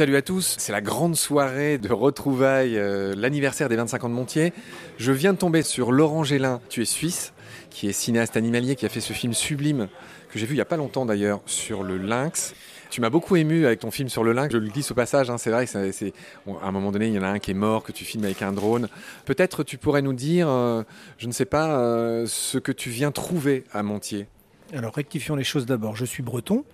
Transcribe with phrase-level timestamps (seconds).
[0.00, 4.14] Salut à tous, c'est la grande soirée de retrouvailles, euh, l'anniversaire des 25 ans de
[4.14, 4.54] Montier.
[4.96, 7.34] Je viens de tomber sur Laurent Gélin, tu es suisse,
[7.68, 9.88] qui est cinéaste animalier, qui a fait ce film sublime,
[10.30, 12.54] que j'ai vu il n'y a pas longtemps d'ailleurs, sur le lynx.
[12.88, 15.28] Tu m'as beaucoup ému avec ton film sur le lynx, je le glisse au passage,
[15.28, 16.14] hein, c'est vrai que c'est,
[16.46, 18.06] bon, à un moment donné, il y en a un qui est mort, que tu
[18.06, 18.88] filmes avec un drone.
[19.26, 20.82] Peut-être tu pourrais nous dire, euh,
[21.18, 24.28] je ne sais pas, euh, ce que tu viens trouver à Montier.
[24.72, 26.64] Alors rectifions les choses d'abord, je suis breton,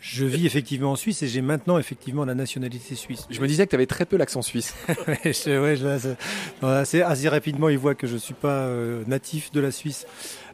[0.00, 3.26] je vis effectivement en Suisse et j'ai maintenant effectivement la nationalité suisse.
[3.30, 4.74] Je me disais que tu avais très peu l'accent suisse.
[5.08, 6.14] ouais, je,
[6.62, 10.06] assez, assez, rapidement, ils voient que je ne suis pas euh, natif de la Suisse.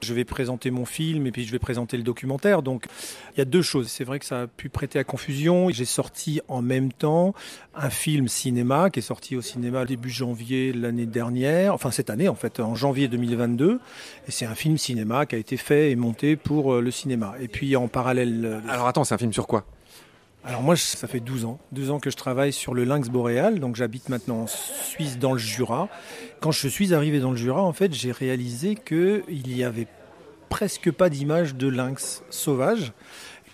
[0.02, 2.62] Je vais présenter mon film et puis je vais présenter le documentaire.
[2.62, 2.86] Donc
[3.34, 3.88] il y a deux choses.
[3.88, 5.70] C'est vrai que ça a pu prêter à confusion.
[5.70, 7.34] J'ai sorti en même temps
[7.74, 12.28] un film cinéma qui est sorti au cinéma début janvier l'année dernière, enfin cette année
[12.28, 13.80] en fait, en janvier 2022.
[14.26, 17.34] Et c'est un film cinéma qui a été fait et monté pour euh, le cinéma.
[17.40, 18.62] Et puis en parallèle.
[18.68, 19.66] Alors attends, c'est un film sur quoi?
[20.44, 23.60] Alors moi, ça fait 12 ans, 12 ans que je travaille sur le lynx boréal,
[23.60, 25.88] donc j'habite maintenant en Suisse dans le Jura.
[26.40, 29.86] Quand je suis arrivé dans le Jura, en fait, j'ai réalisé qu'il y avait
[30.50, 32.92] presque pas d'images de lynx sauvages.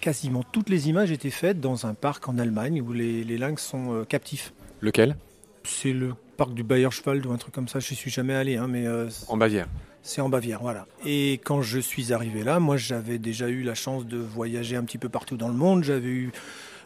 [0.00, 3.94] Quasiment toutes les images étaient faites dans un parc en Allemagne où les, lynx sont
[3.94, 4.52] euh, captifs.
[4.80, 5.16] Lequel?
[5.62, 8.56] C'est le parc du Bayerschwald ou un truc comme ça, je suis jamais allé.
[8.56, 9.68] Hein, mais, euh, en Bavière
[10.02, 10.86] c'est en Bavière, voilà.
[11.04, 14.84] Et quand je suis arrivé là, moi j'avais déjà eu la chance de voyager un
[14.84, 15.84] petit peu partout dans le monde.
[15.84, 16.32] J'avais eu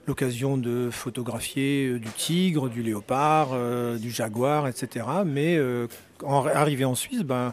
[0.07, 5.07] l'occasion de photographier euh, du tigre, du léopard, euh, du jaguar, etc.
[5.25, 5.87] Mais euh,
[6.25, 7.53] en, arrivé en Suisse, ben,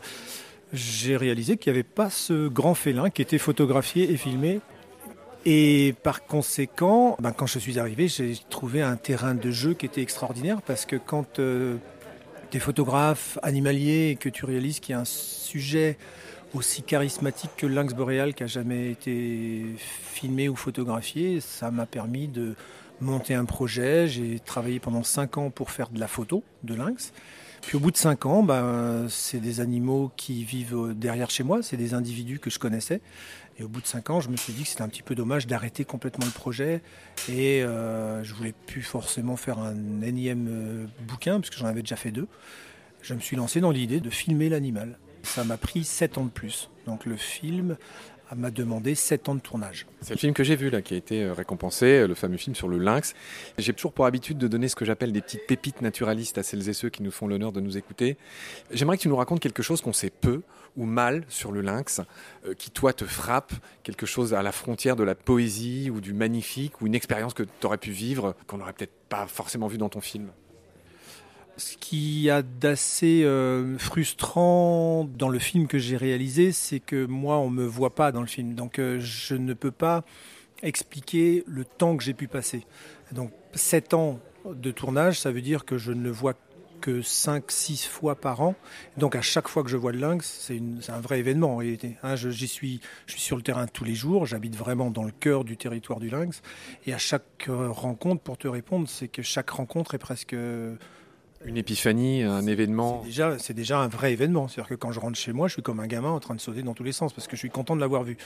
[0.74, 4.62] j'ai réalisé qu'il n'y avait pas ce grand félin qui était photographié et filmé.
[5.46, 9.86] Et par conséquent, ben, quand je suis arrivé, j'ai trouvé un terrain de jeu qui
[9.86, 11.40] était extraordinaire parce que quand
[12.52, 15.98] tu es photographe et que tu réalises qu'il y a un sujet
[16.54, 21.40] aussi charismatique que lynx boréal qui a jamais été filmé ou photographié.
[21.40, 22.56] Ça m'a permis de
[23.00, 24.10] monter un projet.
[24.10, 27.14] J'ai travaillé pendant cinq ans pour faire de la photo de lynx.
[27.62, 31.62] Puis au bout de cinq ans, ben, c'est des animaux qui vivent derrière chez moi,
[31.62, 33.02] c'est des individus que je connaissais.
[33.60, 35.14] Et au bout de cinq ans, je me suis dit que c'était un petit peu
[35.14, 36.82] dommage d'arrêter complètement le projet.
[37.30, 41.96] Et euh, je voulais plus forcément faire un énième euh, bouquin, puisque j'en avais déjà
[41.96, 42.28] fait deux.
[43.02, 44.98] Je me suis lancé dans l'idée de filmer l'animal.
[45.24, 46.70] Ça m'a pris 7 ans de plus.
[46.88, 47.78] Donc le film
[48.36, 49.86] m'a demandé 7 ans de tournage.
[50.02, 52.38] C'est le film que j'ai vu là qui a été euh, récompensé, euh, le fameux
[52.38, 53.14] film sur le lynx.
[53.58, 56.68] J'ai toujours pour habitude de donner ce que j'appelle des petites pépites naturalistes à celles
[56.70, 58.18] et ceux qui nous font l'honneur de nous écouter.
[58.72, 60.42] J'aimerais que tu nous racontes quelque chose qu'on sait peu
[60.78, 62.02] ou mal sur le lynx,
[62.46, 63.54] euh, qui toi te frappe,
[63.84, 67.44] quelque chose à la frontière de la poésie ou du magnifique, ou une expérience que
[67.44, 70.30] tu aurais pu vivre qu'on n'aurait peut-être pas forcément vu dans ton film.
[71.58, 77.38] Ce qui a d'assez euh, frustrant dans le film que j'ai réalisé, c'est que moi,
[77.38, 78.56] on ne me voit pas dans le film.
[78.56, 80.04] Donc, euh, je ne peux pas
[80.64, 82.66] expliquer le temps que j'ai pu passer.
[83.12, 86.36] Donc, 7 ans de tournage, ça veut dire que je ne le vois
[86.82, 88.56] que 5-6 fois par an.
[88.98, 90.60] Donc, à chaque fois que je vois le lynx, c'est
[90.92, 91.98] un vrai événement en réalité.
[92.02, 95.46] Hein, suis, je suis sur le terrain tous les jours, j'habite vraiment dans le cœur
[95.46, 96.42] du territoire du lynx.
[96.88, 100.36] Et à chaque euh, rencontre, pour te répondre, c'est que chaque rencontre est presque
[101.46, 104.48] une épiphanie, un événement C'est déjà, c'est déjà un vrai événement.
[104.48, 106.40] C'est-à-dire que quand je rentre chez moi, je suis comme un gamin en train de
[106.40, 108.18] sauter dans tous les sens parce que je suis content de l'avoir vu.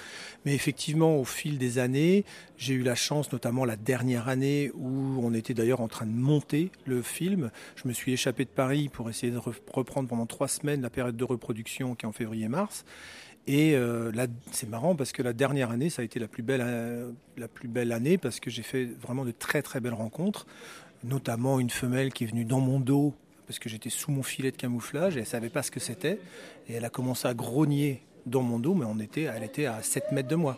[0.45, 2.25] Mais effectivement, au fil des années,
[2.57, 6.11] j'ai eu la chance, notamment la dernière année où on était d'ailleurs en train de
[6.11, 7.51] monter le film.
[7.75, 9.39] Je me suis échappé de Paris pour essayer de
[9.71, 12.85] reprendre pendant trois semaines la période de reproduction qui est en février-mars.
[13.47, 16.41] Et euh, là, c'est marrant parce que la dernière année, ça a été la plus
[16.41, 19.93] belle, euh, la plus belle année parce que j'ai fait vraiment de très très belles
[19.93, 20.47] rencontres
[21.05, 23.13] notamment une femelle qui est venue dans mon dos
[23.47, 26.19] parce que j'étais sous mon filet de camouflage et elle savait pas ce que c'était
[26.67, 29.81] et elle a commencé à grogner dans mon dos mais on était, elle était à
[29.81, 30.57] 7 mètres de moi.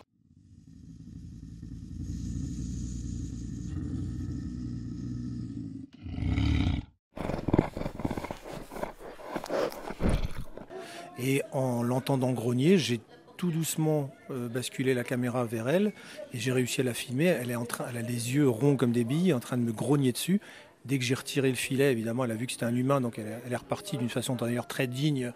[11.20, 13.00] Et en l'entendant grogner, j'ai
[13.38, 15.92] tout doucement euh, basculer la caméra vers elle
[16.34, 17.26] et j'ai réussi à la filmer.
[17.26, 19.62] Elle, est en train, elle a les yeux ronds comme des billes, en train de
[19.62, 20.42] me grogner dessus.
[20.84, 23.18] Dès que j'ai retiré le filet, évidemment, elle a vu que c'était un humain, donc
[23.18, 25.32] elle, est repartie d'une façon d'ailleurs très digne,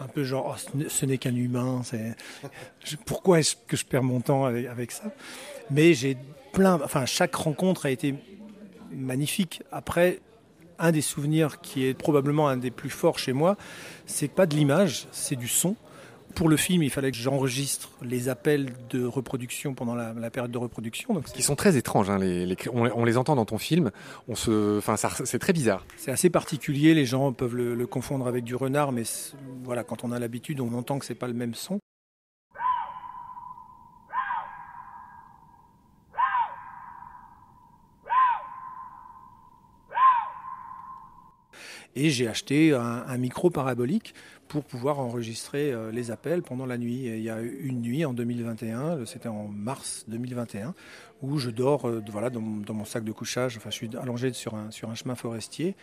[0.00, 1.82] un peu genre oh, ce n'est qu'un humain.
[3.04, 5.12] pourquoi est-ce que je perds mon temps avec, avec ça?
[5.70, 6.16] Mais j'ai
[6.52, 8.14] plein, enfin chaque rencontre a été
[8.92, 9.62] magnifique.
[9.72, 10.20] Après,
[10.78, 13.56] un des souvenirs qui est probablement un des plus forts chez moi,
[14.06, 15.76] c'est pas de l'image, c'est du son.
[16.34, 20.58] Pour le film, il fallait que j'enregistre les appels de reproduction pendant la, période de
[20.58, 21.14] reproduction.
[21.14, 22.10] Donc qui sont très étranges.
[22.10, 23.90] Hein, les, on, les entend dans ton film.
[24.28, 25.84] On se, enfin, c'est très bizarre.
[25.96, 26.94] C'est assez particulier.
[26.94, 29.02] Les gens peuvent le, confondre avec du renard, mais
[29.64, 31.80] voilà, quand on a l'habitude, on entend que c'est pas le même son.
[41.94, 44.14] Et j'ai acheté un, micro parabolique
[44.48, 47.04] pour pouvoir enregistrer euh, les appels pendant la nuit.
[47.04, 50.74] il y a une nuit en 2021, c'était en mars 2021,
[51.22, 53.56] où je dors euh, voilà, dans, mon sac de couchage.
[53.56, 55.74] Enfin, je suis allongé sur un, sur un chemin forestier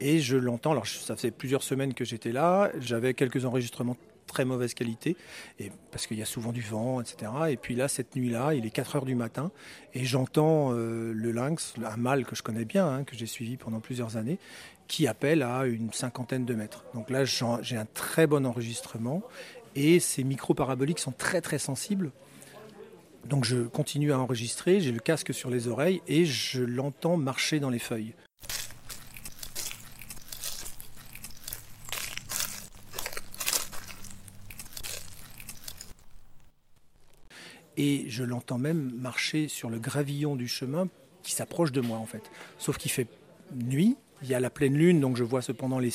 [0.00, 0.72] et je l'entends.
[0.72, 2.70] Alors, ça fait plusieurs semaines que j'étais là.
[2.80, 3.96] J'avais quelques enregistrements
[4.34, 5.16] très mauvaise qualité,
[5.60, 7.30] et parce qu'il y a souvent du vent, etc.
[7.50, 9.52] Et puis là, cette nuit-là, il est 4 heures du matin,
[9.94, 13.56] et j'entends euh, le lynx, un mâle que je connais bien, hein, que j'ai suivi
[13.56, 14.38] pendant plusieurs années,
[14.88, 16.84] qui appelle à une cinquantaine de mètres.
[16.94, 19.22] Donc là, j'ai un très bon enregistrement
[19.76, 22.10] et ces micros paraboliques sont très très sensibles.
[23.26, 27.60] Donc je continue à enregistrer, j'ai le casque sur les oreilles et je l'entends marcher
[27.60, 28.14] dans les feuilles.
[37.76, 40.88] Et je l'entends même marcher sur le gravillon du chemin
[41.22, 42.30] qui s'approche de moi en fait.
[42.58, 43.08] Sauf qu'il fait
[43.54, 45.92] nuit, il y a la pleine lune, donc je vois cependant les,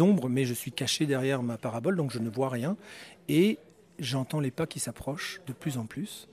[0.00, 2.76] ombres, mais je suis caché derrière ma parabole, donc je ne vois rien.
[3.28, 3.58] Et
[3.98, 6.28] j'entends les pas qui s'approchent de plus en plus.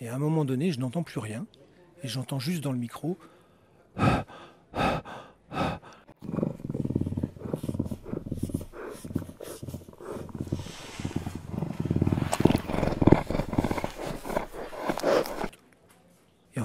[0.00, 1.46] Et à un moment donné, je n'entends plus rien.
[2.02, 3.16] Et j'entends juste dans le micro.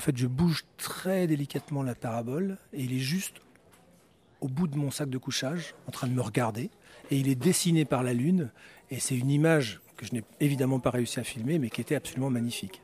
[0.03, 3.41] Fait, je bouge très délicatement la parabole et il est juste
[4.41, 6.69] au bout de mon sac de couchage, en train de me regarder.
[7.11, 8.51] Et il est dessiné par la lune.
[8.91, 11.95] Et c'est une image que je n'ai évidemment pas réussi à filmer, mais qui était
[11.95, 12.81] absolument magnifique.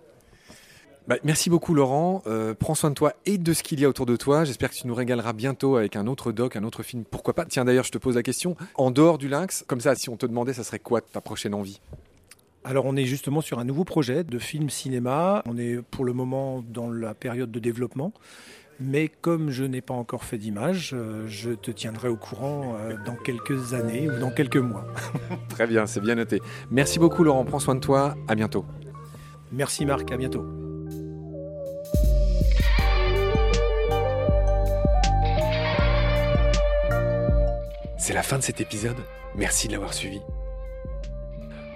[1.07, 2.21] Bah, merci beaucoup Laurent.
[2.27, 4.45] Euh, prends soin de toi et de ce qu'il y a autour de toi.
[4.45, 7.03] J'espère que tu nous régaleras bientôt avec un autre doc, un autre film.
[7.03, 7.45] Pourquoi pas?
[7.45, 8.55] Tiens d'ailleurs, je te pose la question.
[8.75, 11.55] En dehors du lynx, comme ça, si on te demandait, ça serait quoi ta prochaine
[11.55, 11.81] envie?
[12.69, 15.41] Alors on est justement sur un nouveau projet de film cinéma.
[15.47, 18.13] On est pour le moment dans la période de développement.
[18.79, 22.95] Mais comme je n'ai pas encore fait d'image, euh, je te tiendrai au courant euh,
[23.07, 24.85] dans quelques années ou dans quelques mois.
[25.49, 26.41] Très bien, c'est bien noté.
[26.69, 28.63] Merci beaucoup Laurent, prends soin de toi, à bientôt.
[29.51, 30.45] Merci Marc, à bientôt.
[37.97, 38.97] C'est la fin de cet épisode,
[39.35, 40.21] merci de l'avoir suivi.